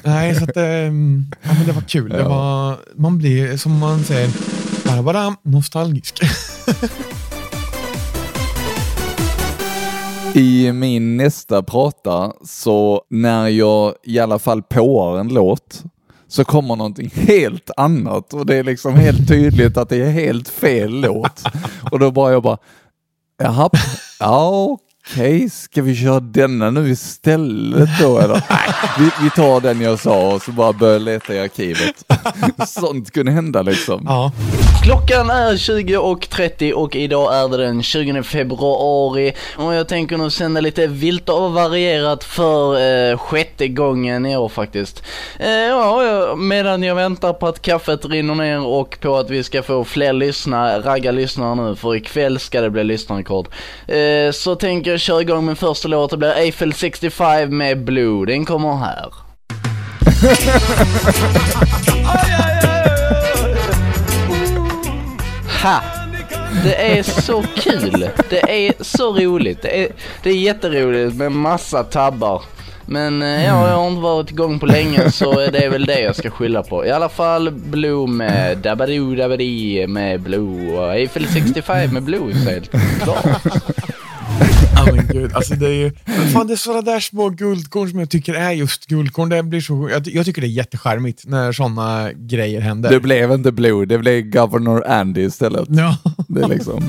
[0.04, 2.08] nej, så att ehm, ja, men det var kul.
[2.10, 2.28] Det Ja.
[2.28, 4.30] var, man blir, som man säger,
[4.86, 6.20] bara, bara nostalgisk.
[10.34, 15.82] I min nästa prata, så när jag i alla fall påar en låt,
[16.30, 20.48] så kommer någonting helt annat och det är liksom helt tydligt att det är helt
[20.48, 21.42] fel låt.
[21.90, 22.58] Och då bara jag bara,
[23.38, 23.70] jaha,
[24.20, 24.89] ja okej,
[25.50, 28.34] ska vi köra denna nu istället då eller?
[28.50, 32.04] Nej, vi, vi tar den jag sa och så bara börjar leta i arkivet.
[32.68, 34.02] Sånt kunde hända liksom.
[34.08, 34.32] ja.
[34.82, 40.60] Klockan är 20.30 och idag är det den 20 februari och jag tänker nu sända
[40.60, 45.02] lite vilt och varierat för eh, sjätte gången i år faktiskt.
[45.38, 49.42] Eh, ja, ja, medan jag väntar på att kaffet rinner ner och på att vi
[49.42, 53.48] ska få fler lyssnare, ragga lyssnare nu för ikväll ska det bli lyssnarrekord.
[53.86, 58.26] Eh, så tänker jag kör igång min första låt, det blir Eiffel 65 med Blue,
[58.26, 59.06] den kommer här.
[65.62, 65.82] Ha!
[66.64, 68.08] Det är så kul.
[68.30, 69.62] Det är så roligt.
[69.62, 69.88] Det är,
[70.22, 72.42] det är jätteroligt med massa tabbar.
[72.86, 76.00] Men eh, ja, jag har inte varit igång på länge så det är väl det
[76.00, 76.86] jag ska skylla på.
[76.86, 82.50] I alla fall Blue med Dabadoo Dabadi med Blue och Eiffel 65 med Blue så
[82.50, 82.70] helt
[83.02, 83.24] klart.
[84.86, 85.92] Ja men gud, alltså det är ju...
[86.32, 89.28] Fan, det är sådana där små guldkorn som jag tycker är just guldkorn.
[89.28, 92.90] Det blir så, jag, jag tycker det är jättecharmigt när sådana grejer händer.
[92.90, 95.68] Det blev inte Blue, det blev Governor Andy istället.
[95.68, 95.96] Ja.
[96.28, 96.84] Det är liksom...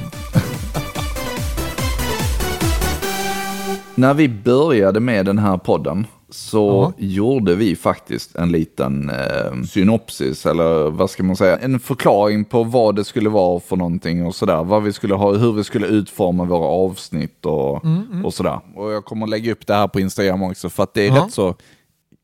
[3.95, 10.46] När vi började med den här podden så gjorde vi faktiskt en liten eh, synopsis,
[10.46, 14.36] eller vad ska man säga, en förklaring på vad det skulle vara för någonting och
[14.36, 14.63] sådär.
[14.63, 17.82] Vad vi skulle ha, hur vi skulle utforma våra avsnitt och,
[18.26, 18.60] och sådär.
[18.76, 21.24] Och jag kommer lägga upp det här på Instagram också för att det är Ja.
[21.26, 21.56] rätt så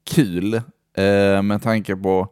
[0.09, 2.27] kul eh, med tanke på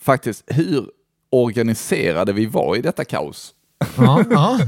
[0.00, 0.84] faktiskt hur
[1.30, 3.54] organiserade vi var i detta kaos.
[3.96, 4.58] Ja, ja.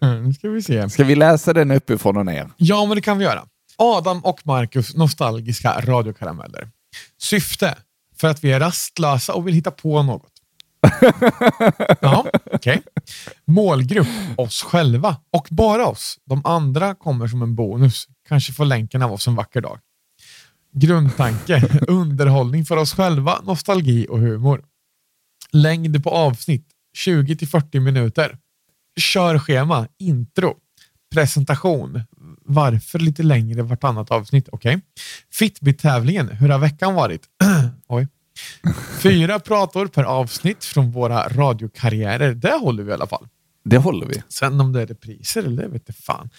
[0.24, 0.90] nu ska vi se.
[0.90, 2.48] Ska vi läsa den uppifrån och ner?
[2.56, 3.42] Ja, men det kan vi göra.
[3.78, 6.70] Adam och Marcus nostalgiska radiokarameller.
[7.18, 7.78] Syfte?
[8.16, 10.32] För att vi är rastlösa och vill hitta på något.
[12.00, 12.82] ja, okej.
[13.44, 14.06] Målgrupp?
[14.36, 16.18] Oss själva och bara oss.
[16.24, 18.08] De andra kommer som en bonus.
[18.28, 19.78] Kanske får länken av oss en vacker dag.
[20.72, 21.62] Grundtanke?
[21.88, 24.64] Underhållning för oss själva, nostalgi och humor.
[25.52, 26.66] Längd på avsnitt?
[26.96, 28.38] 20 till 40 minuter.
[29.00, 29.88] Körschema?
[29.98, 30.56] Intro.
[31.14, 32.02] Presentation.
[32.48, 34.48] Varför lite längre vartannat avsnitt?
[34.52, 34.74] Okej.
[34.74, 34.82] Okay.
[35.32, 36.28] Fitbit-tävlingen.
[36.28, 37.22] Hur har veckan varit?
[37.88, 38.08] Oj.
[39.02, 42.34] Fyra prator per avsnitt från våra radiokarriärer.
[42.34, 43.28] Det håller vi i alla fall.
[43.64, 44.22] Det håller vi.
[44.28, 46.30] Sen om det är repriser eller det vet fan.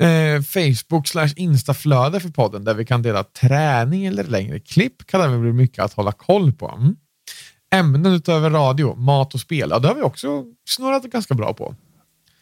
[0.00, 5.32] Eh, Facebook slash Instaflöde för podden där vi kan dela träning eller längre klipp kan
[5.32, 6.74] det bli mycket att hålla koll på.
[6.78, 6.96] Mm.
[7.74, 11.74] Ämnen utöver radio, mat och spel, ja, det har vi också snurrat ganska bra på.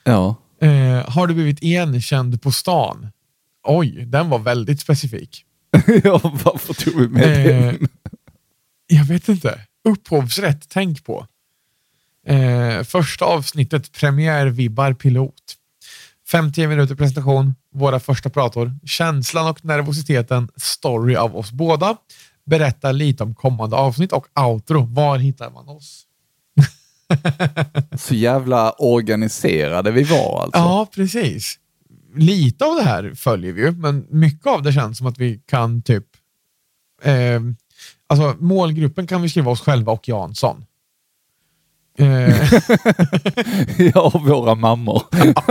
[0.05, 0.37] Ja.
[0.61, 3.09] Eh, har du blivit igenkänd på stan?
[3.63, 5.45] Oj, den var väldigt specifik.
[6.05, 7.89] ja, varför tog vi med eh, den?
[8.87, 9.61] Jag vet inte.
[9.89, 11.27] Upphovsrätt, tänk på.
[12.27, 15.57] Eh, första avsnittet, premiärvibbar pilot.
[16.31, 21.97] 50 minuter presentation, våra första prator, känslan och nervositeten, story av oss båda.
[22.47, 24.81] Berätta lite om kommande avsnitt och outro.
[24.81, 26.07] Var hittar man oss?
[27.99, 30.59] Så jävla organiserade vi var alltså.
[30.59, 31.59] Ja, precis.
[32.17, 35.41] Lite av det här följer vi ju, men mycket av det känns som att vi
[35.47, 36.05] kan typ...
[37.03, 37.41] Eh,
[38.07, 40.65] alltså målgruppen kan vi skriva oss själva och Jansson.
[41.99, 42.53] Eh.
[43.95, 45.03] ja, våra mammor.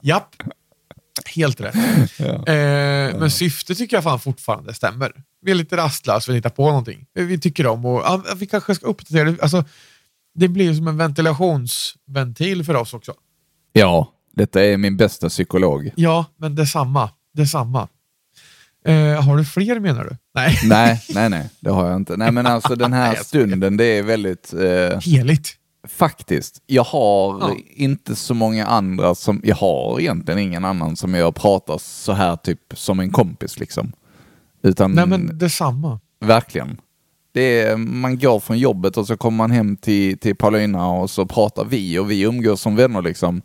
[0.00, 0.36] Japp.
[1.34, 1.74] Helt rätt.
[2.18, 2.52] Ja.
[2.52, 5.12] Eh, men syftet tycker jag fan fortfarande stämmer.
[5.44, 7.06] Vi är lite rastlösa, vi hittar på någonting.
[7.14, 9.42] Vi tycker om och ja, vi kanske ska uppdatera det.
[9.42, 9.64] Alltså,
[10.34, 13.14] det blir som en ventilationsventil för oss också.
[13.72, 15.90] Ja, detta är min bästa psykolog.
[15.96, 17.10] Ja, men detsamma.
[17.32, 17.88] detsamma.
[18.84, 20.16] Eh, har du fler menar du?
[20.34, 20.58] Nej.
[20.64, 22.16] nej, nej, nej, det har jag inte.
[22.16, 24.52] Nej, men alltså den här stunden, det är väldigt...
[24.52, 25.56] Eh, Heligt.
[25.88, 26.62] Faktiskt.
[26.66, 27.56] Jag har ja.
[27.74, 32.36] inte så många andra som, jag har egentligen ingen annan som jag pratar så här
[32.36, 33.92] typ som en kompis liksom.
[34.64, 36.00] Utan, Nej men detsamma.
[36.20, 36.80] Verkligen.
[37.32, 41.10] Det är, man går från jobbet och så kommer man hem till, till Paulina och
[41.10, 43.42] så pratar vi och vi umgås som vänner liksom.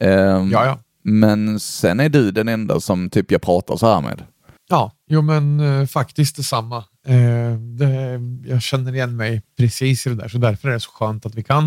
[0.00, 0.78] Um, ja, ja.
[1.02, 4.22] Men sen är du den enda som typ jag pratar så här med.
[4.68, 6.84] Ja, jo men eh, faktiskt detsamma.
[7.06, 10.90] Eh, det, jag känner igen mig precis i det där, så därför är det så
[10.90, 11.64] skönt att vi kan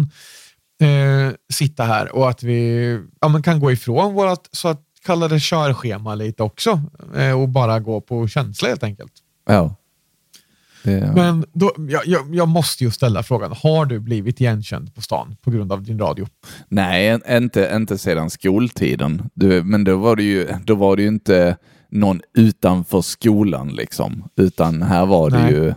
[0.81, 5.39] eh, sitta här och att vi ja, men kan gå ifrån vårt så att kallade
[5.39, 6.81] körschema lite också
[7.15, 9.13] eh, och bara gå på känsla helt enkelt.
[9.47, 9.75] Ja.
[10.83, 11.11] Det...
[11.15, 15.35] Men då, jag, jag, jag, måste ju ställa frågan, har du blivit igenkänd på stan
[15.41, 16.27] på grund av din radio?
[16.67, 19.29] Nej, inte, inte sedan skoltiden.
[19.33, 21.57] Du, men då var det ju, då var det ju inte
[21.89, 25.53] någon utanför skolan liksom, utan här var det Nej.
[25.53, 25.73] ju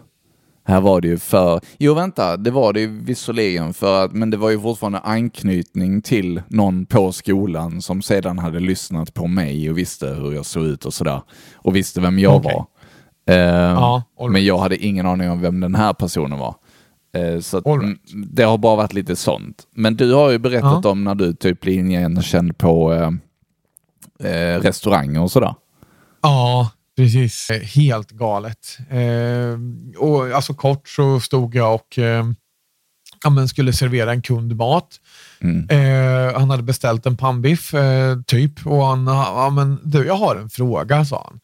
[0.64, 4.30] här var det ju för, jo vänta, det var det ju visserligen för att, men
[4.30, 9.70] det var ju fortfarande anknytning till någon på skolan som sedan hade lyssnat på mig
[9.70, 11.22] och visste hur jag såg ut och sådär.
[11.54, 12.54] Och visste vem jag okay.
[12.54, 12.66] var.
[13.30, 16.54] Uh, ja, men jag hade ingen aning om vem den här personen var.
[17.18, 17.98] Uh, så right.
[18.32, 19.66] det har bara varit lite sånt.
[19.74, 20.90] Men du har ju berättat ja.
[20.90, 25.54] om när du typ blir igenkänd på uh, restauranger och sådär.
[26.22, 26.70] Ja,
[27.02, 27.50] precis.
[27.62, 28.78] Helt galet.
[28.90, 29.58] Eh,
[29.98, 32.24] och alltså kort så stod jag och eh,
[33.22, 35.00] ja, men skulle servera en kund mat.
[35.40, 35.68] Mm.
[35.68, 40.36] Eh, han hade beställt en pannbiff, eh, typ, och han ja, men du, jag har
[40.36, 41.40] en fråga, sa han.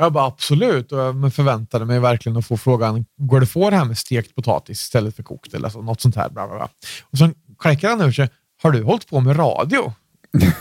[0.00, 3.70] Jag bara absolut, och jag förväntade mig verkligen att få frågan, går det att få
[3.70, 6.28] det här med stekt potatis istället för kokt eller så, något sånt här.
[6.28, 6.68] Bla, bla, bla.
[7.02, 8.28] Och sen kläcker han ur sig,
[8.62, 9.92] har du hållit på med radio?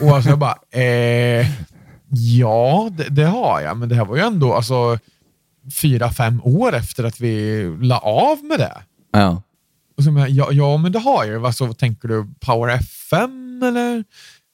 [0.02, 1.48] och alltså jag bara, eh,
[2.10, 5.00] Ja, det, det, har jag, men det här var ju ändå alltså,
[5.82, 8.82] fyra, fem år efter att vi la av med det.
[9.12, 9.41] Ja.
[9.98, 11.46] Och så, ja, ja, men det har jag.
[11.46, 14.04] Alltså, tänker du Power FM eller?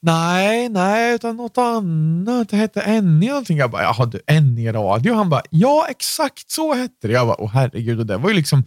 [0.02, 2.50] Nej, nej, utan något annat.
[2.50, 3.58] Det hette NE någonting.
[3.58, 5.14] Jag bara, jaha du, NE-radio?
[5.14, 7.14] Han bara, ja exakt så hette det.
[7.14, 8.64] Jag bara, åh herregud, och det var ju liksom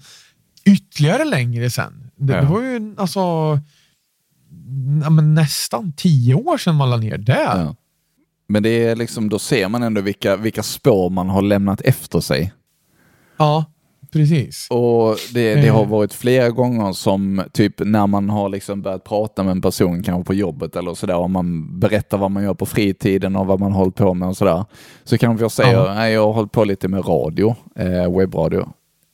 [0.64, 2.10] ytterligare längre sen.
[2.16, 2.40] Det, ja.
[2.40, 3.20] det var ju alltså
[5.02, 7.42] ja, nästan tio år sedan man la ner det.
[7.42, 7.76] Ja.
[8.48, 12.20] Men det är liksom, då ser man ändå vilka, vilka spår man har lämnat efter
[12.20, 12.52] sig.
[13.36, 13.64] Ja,
[14.12, 14.66] precis.
[14.70, 15.88] Och det, det har eh.
[15.88, 20.26] varit flera gånger som typ när man har liksom börjat prata med en person kanske
[20.26, 23.72] på jobbet eller sådär och man berättar vad man gör på fritiden och vad man
[23.72, 24.64] håller på med och sådär.
[25.04, 25.94] Så kanske jag säger, ja.
[25.94, 28.68] nej jag har hållit på lite med radio, eh, webbradio.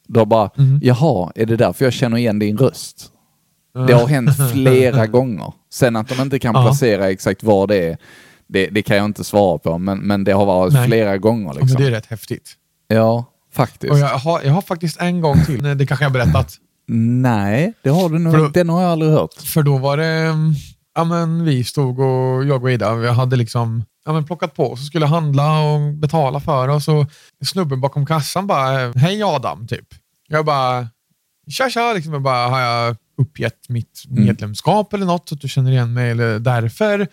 [0.09, 0.81] Då bara, mm.
[0.83, 3.13] jaha, är det därför jag känner igen din röst?
[3.87, 5.53] Det har hänt flera gånger.
[5.71, 7.97] Sen att de inte kan placera exakt var det är,
[8.53, 10.87] Det, det kan jag inte svara på, men, men det har varit Nej.
[10.89, 11.47] flera gånger.
[11.47, 11.69] Ja, Liksom.
[11.69, 12.53] men det är rätt häftigt.
[12.89, 13.93] Ja, faktiskt.
[13.93, 16.55] Och jag har, jag har faktiskt en gång till, Nej, det kanske jag har berättat.
[16.89, 18.35] Nej, det har du nog.
[18.35, 19.35] Då- Den har jag aldrig hört.
[19.35, 20.55] För då var det, mm,
[20.95, 24.77] ja men vi stod och, jag och Ida, vi hade liksom ja, men plockat på
[24.77, 27.07] så skulle handla och betala för och så
[27.45, 29.87] snubben bakom kassan bara, hej Adam, typ.
[30.29, 30.89] Jag bara,
[31.51, 34.25] tja tja, liksom, jag bara, har jag uppgett mitt Mm.
[34.25, 37.09] medlemskap eller något så att du känner igen mig eller därför?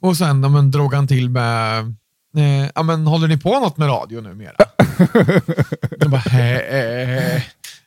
[0.00, 1.80] Och sen ja, men, drog han till med,
[2.36, 4.54] eh, ja men håller ni på något med radio numera?
[5.98, 7.42] jag bara, eh.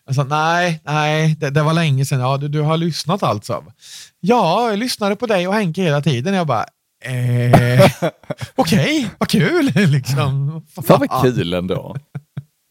[0.06, 2.20] Jag sa, nej, nej, det, det var länge sedan.
[2.20, 3.64] Ja, du, du har lyssnat alltså?
[4.20, 6.34] Ja, jag lyssnade på dig och Henke hela tiden.
[6.34, 6.66] Jag bara,
[7.06, 7.92] eh,
[8.56, 10.62] okej, vad kul liksom.
[10.88, 11.96] Fan vad kul ändå.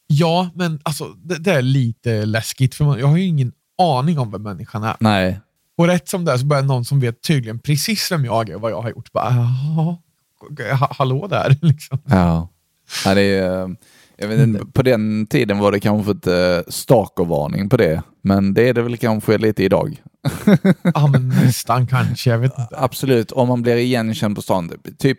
[0.06, 3.52] Ja, men alltså det, det är lite läskigt för man, jag har ju ingen
[3.82, 4.96] aning om vem människan är.
[5.00, 5.40] Nej.
[5.82, 8.54] Och rätt som det är så börjar någon som vet tydligen precis vem jag är
[8.54, 9.12] och vad jag har gjort.
[9.12, 9.96] Bara, "Jaha,
[10.78, 11.56] ha- hallå där.
[11.62, 11.98] Liksom.
[12.04, 12.48] Ja.
[13.04, 13.68] ja det är, eh,
[14.16, 18.54] jag vet inte, på den tiden var det kanske ett uh, stalkervarning på det, men
[18.54, 20.02] det är det väl kanske lite idag.
[20.94, 22.30] Ja, men nästan kanske.
[22.30, 22.76] Jag vet inte.
[22.78, 24.72] Absolut, om man blir igenkänd på stan.
[24.98, 25.18] Typ,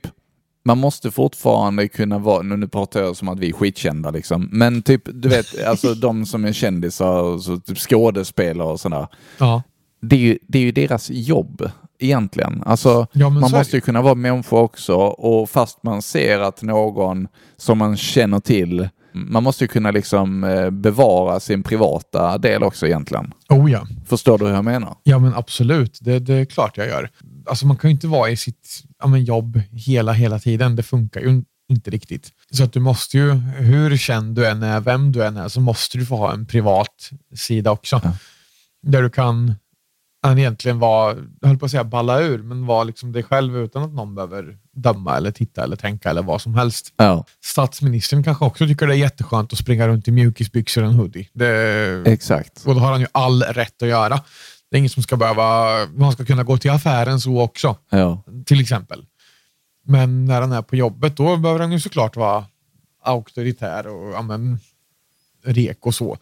[0.65, 4.82] man måste fortfarande kunna vara, nu pratar jag som att vi är skitkända liksom, men
[4.82, 9.08] typ, du vet, alltså de som är kändisar, så, typ skådespelare och sådär.
[9.38, 9.63] Ja.
[10.03, 12.63] Det är, ju, det är ju deras jobb egentligen.
[12.65, 17.27] Alltså, Ja, man måste ju kunna vara människa också och fast man ser att någon
[17.57, 22.87] som man känner till, man måste ju kunna liksom eh, bevara sin privata del också
[22.87, 23.31] egentligen.
[23.49, 23.87] Oh ja.
[24.05, 24.95] Förstår du hur jag menar?
[25.03, 25.99] Ja, men absolut.
[26.01, 27.09] Det, det är klart jag gör.
[27.45, 30.75] Alltså, man kan ju inte vara i sitt ja, men jobb hela, hela tiden.
[30.75, 32.29] Det funkar ju inte riktigt.
[32.51, 35.61] Så att du måste ju, hur känd du än är, vem du än är, så
[35.61, 38.01] måste du få ha en privat sida också.
[38.03, 38.13] Ja.
[38.83, 39.55] Där du kan
[40.23, 43.57] ja, egentligen vara, jag höll på att säga balla ur, men vara liksom dig själv
[43.57, 46.93] utan att någon behöver döma eller titta eller tänka eller vad som helst.
[46.97, 50.95] Ja, Statsministern kanske också tycker det är jätteskönt att springa runt i mjukisbyxor och en
[50.95, 51.29] hoodie.
[51.33, 52.65] Det, exakt.
[52.65, 54.21] och då har han ju all rätt att göra.
[54.71, 58.23] Det är ingen som ska behöva, man ska kunna gå till affären så också, Ja,
[58.45, 59.05] till exempel.
[59.86, 62.45] Men när han är på jobbet, då behöver han ju såklart vara
[63.03, 64.59] auktoritär och ja, men,
[65.45, 66.17] rek och så.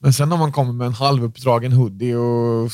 [0.00, 2.70] Men sen om man kommer med en halvuppdragen hoodie och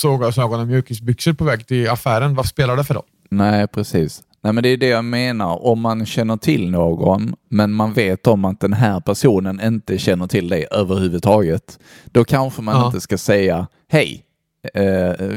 [0.00, 3.04] såglasögon och mjukisbyxor på väg till affären, vad spelar det för roll?
[3.30, 4.22] nej precis.
[4.42, 8.26] Nej men det är det jag menar, om man känner till någon men man vet
[8.26, 12.86] om att den här personen inte känner till dig överhuvudtaget, då kanske man Ja.
[12.86, 14.24] inte ska säga hej,
[14.74, 14.82] eh,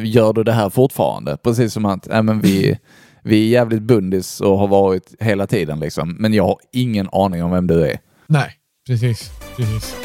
[0.06, 1.38] gör du det här fortfarande?
[1.43, 2.80] Precis som att äh, men vi,
[3.24, 7.43] vi är jävligt bundis och har varit hela tiden liksom, men jag har ingen aning
[7.43, 8.00] om vem du är.
[8.28, 8.52] Nej,
[8.88, 9.30] precis.
[9.58, 9.95] precis.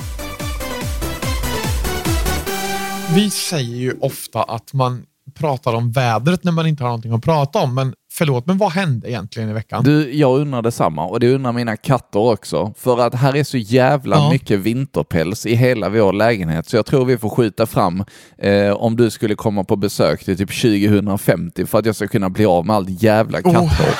[3.12, 7.23] Vi säger ju ofta att man pratar om vädret när man inte har någonting att
[7.23, 9.85] prata om, men förlåt, men vad hände egentligen i veckan?
[9.85, 12.74] Du, jag undrar detsamma och det undrar mina katter också.
[12.79, 14.31] För att här är så jävla Ja.
[14.33, 18.05] mycket vinterpäls i hela vår lägenhet så jag tror vi får skjuta fram
[18.38, 22.31] eh, om du skulle komma på besök till typ 2050 för att jag ska kunna
[22.31, 23.94] bli av med allt jävla katthår.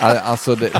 [0.00, 0.70] Al- Alltså det,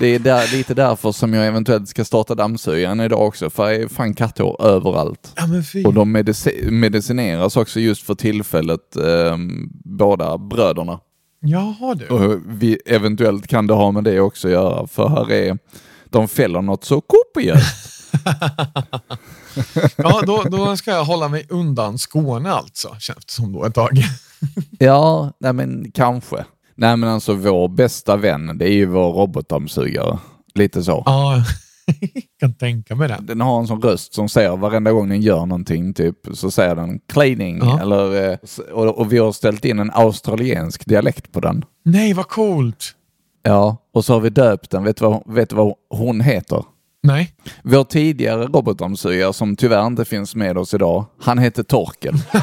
[0.00, 3.76] det är där, lite därför som jag eventuellt ska starta dammsugaren idag också för det
[3.76, 5.32] är fan katthår överallt.
[5.36, 5.88] Ja.
[5.88, 9.36] Och de medici- medicineras också just för tillfället, eh,
[9.84, 11.00] båda bröderna.
[11.40, 12.06] Jaha du.
[12.08, 15.58] Och vi, eventuellt kan det ha med det också att göra, för här är,
[16.04, 18.14] de fäller något så kopiöst.
[19.96, 23.74] Ja, då, då ska jag hålla mig undan Skåne alltså, känns det som då ett
[23.74, 23.90] tag.
[24.78, 26.44] ja, nej men kanske.
[26.74, 30.18] Nej men alltså vår bästa vän, det är ju vår robotdammsugare.
[30.54, 31.02] Lite så.
[31.06, 31.44] Ja,
[32.40, 33.18] kan tänka mig det.
[33.20, 36.76] Den har en sån röst som säger varenda gång den gör någonting, typ, så säger
[36.76, 37.58] den cleaning.
[37.58, 37.80] Ja.
[37.80, 38.38] Eller, eh,
[38.72, 41.64] och, och vi har ställt in en australiensk dialekt på den.
[41.84, 42.94] Nej, vad coolt.
[43.42, 44.84] Ja, och så har vi döpt den.
[44.84, 46.64] Vet du vad, vet du vad hon heter?
[47.02, 47.32] Nej.
[47.62, 52.14] Vår tidigare robotdammsugare som tyvärr inte finns med oss idag, han hette Torkel.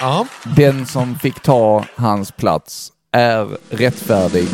[0.00, 0.26] Ja.
[0.56, 4.48] Den som fick ta hans plats är rättfärdig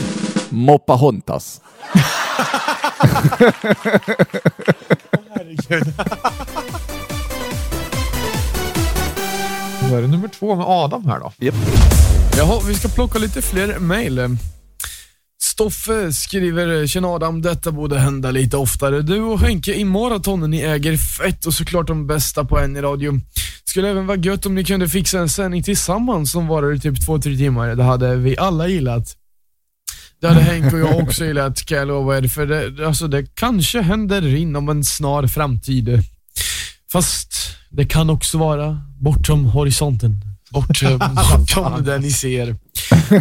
[0.50, 1.60] Moppahontas.
[5.35, 5.92] Herregud.
[9.90, 11.32] Då är det nummer två med Adam här då.
[12.36, 14.36] Jaha, vi ska plocka lite fler mejl.
[15.42, 19.03] Stoffe skriver, Tjena Adam, detta borde hända lite oftare.
[19.03, 22.80] Du och Henke i maratonen ni äger fett och såklart de bästa på en i
[22.80, 23.20] radio.
[23.64, 27.07] Skulle även vara gött om ni kunde fixa en sändning tillsammans som varar i typ
[27.07, 27.74] två, tre timmar.
[27.74, 29.16] Det hade vi alla gillat.
[30.25, 33.35] Det hade Henke och jag också gillat kan jag lova er, för det, alltså det
[33.35, 36.03] kanske händer inom en snar framtid.
[36.93, 40.20] Fast det kan också vara bortom horisonten.
[40.51, 40.99] bortom,
[41.33, 42.57] bortom det ni ser.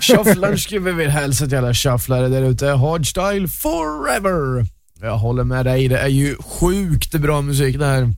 [0.01, 2.67] Shufflaren skriver vill hälsa till alla shufflare där ute.
[2.67, 4.67] Hardstyle forever!
[5.01, 8.13] Jag håller med dig, det är ju sjukt bra musik det här.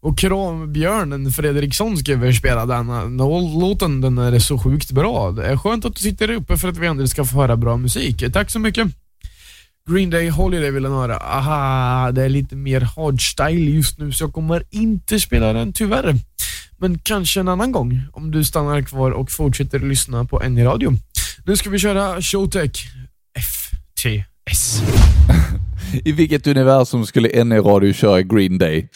[0.00, 5.30] Och Krambjörnen Fredriksson skriver spela denna låten, den är så sjukt bra.
[5.30, 7.76] Det är skönt att du sitter uppe för att vi andra ska få höra bra
[7.76, 8.32] musik.
[8.32, 8.88] Tack så mycket.
[9.90, 11.16] Green Day Holiday vill han höra.
[11.16, 16.14] Aha, det är lite mer hardstyle just nu så jag kommer inte spela den tyvärr.
[16.78, 20.92] Men kanske en annan gång om du stannar kvar och fortsätter lyssna på en radio.
[21.44, 22.86] Nu ska vi köra Showtech
[23.38, 24.82] FTS.
[26.04, 28.88] I vilket universum skulle NE Radio köra Green Day?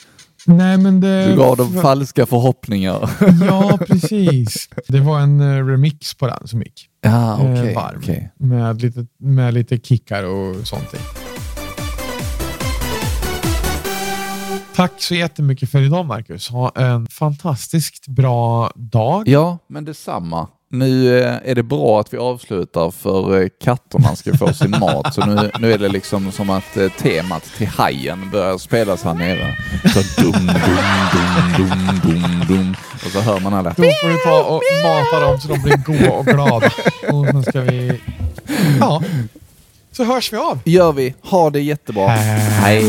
[0.47, 1.27] Nej, men det...
[1.27, 3.11] Du gav dem falska förhoppningar.
[3.47, 4.69] Ja, precis.
[4.89, 6.89] Det var en eh, remix på den som gick.
[7.03, 7.75] Ja, Eh, okej.
[7.75, 7.99] varm.
[7.99, 8.33] okej.
[8.39, 10.99] Med, lite, med lite kickar och sånt i.
[14.75, 16.49] Tack så jättemycket för idag Marcus.
[16.49, 19.29] Ha en fantastiskt bra dag.
[19.29, 20.49] Ja, men detsamma.
[20.75, 25.15] Nu eh, är det bra att vi avslutar för eh, katterna ska få sin mat.
[25.15, 29.15] Så nu, nu är det liksom som att eh, temat till hajen börjar spelas här
[29.15, 29.57] nere.
[29.95, 30.47] Så dum, dum,
[31.57, 32.75] dum, dum, dum, dum.
[32.95, 33.71] Och så hör man alla.
[33.71, 36.71] Då får du ta och mata dem så de blir goda och glada.
[37.13, 38.01] Och sen ska vi...
[38.81, 39.03] Ja,
[39.93, 40.59] så hörs vi av.
[40.65, 41.15] Gör vi.
[41.23, 42.09] Ha det jättebra.
[42.09, 42.41] Hej.
[42.41, 42.85] Hej.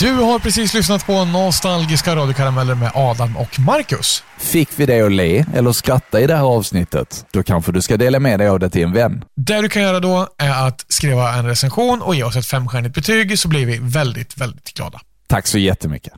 [0.00, 4.22] Du har precis lyssnat på nostalgiska radiokarameller med Adam och Marcus.
[4.38, 7.24] Fick vi dig att le eller skratta i det här avsnittet?
[7.32, 9.24] Då kanske du ska dela med dig av det till en vän.
[9.36, 12.94] Det du kan göra då är att skriva en recension och ge oss ett femstjärnigt
[12.94, 15.00] betyg så blir vi väldigt, väldigt glada.
[15.26, 16.12] Tack så jättemycket.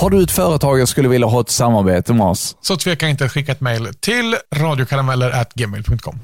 [0.00, 2.56] Har du ett företag och skulle vilja ha ett samarbete med oss?
[2.60, 6.20] Så tveka inte att skicka ett mejl till radiokarameller@gmail.com.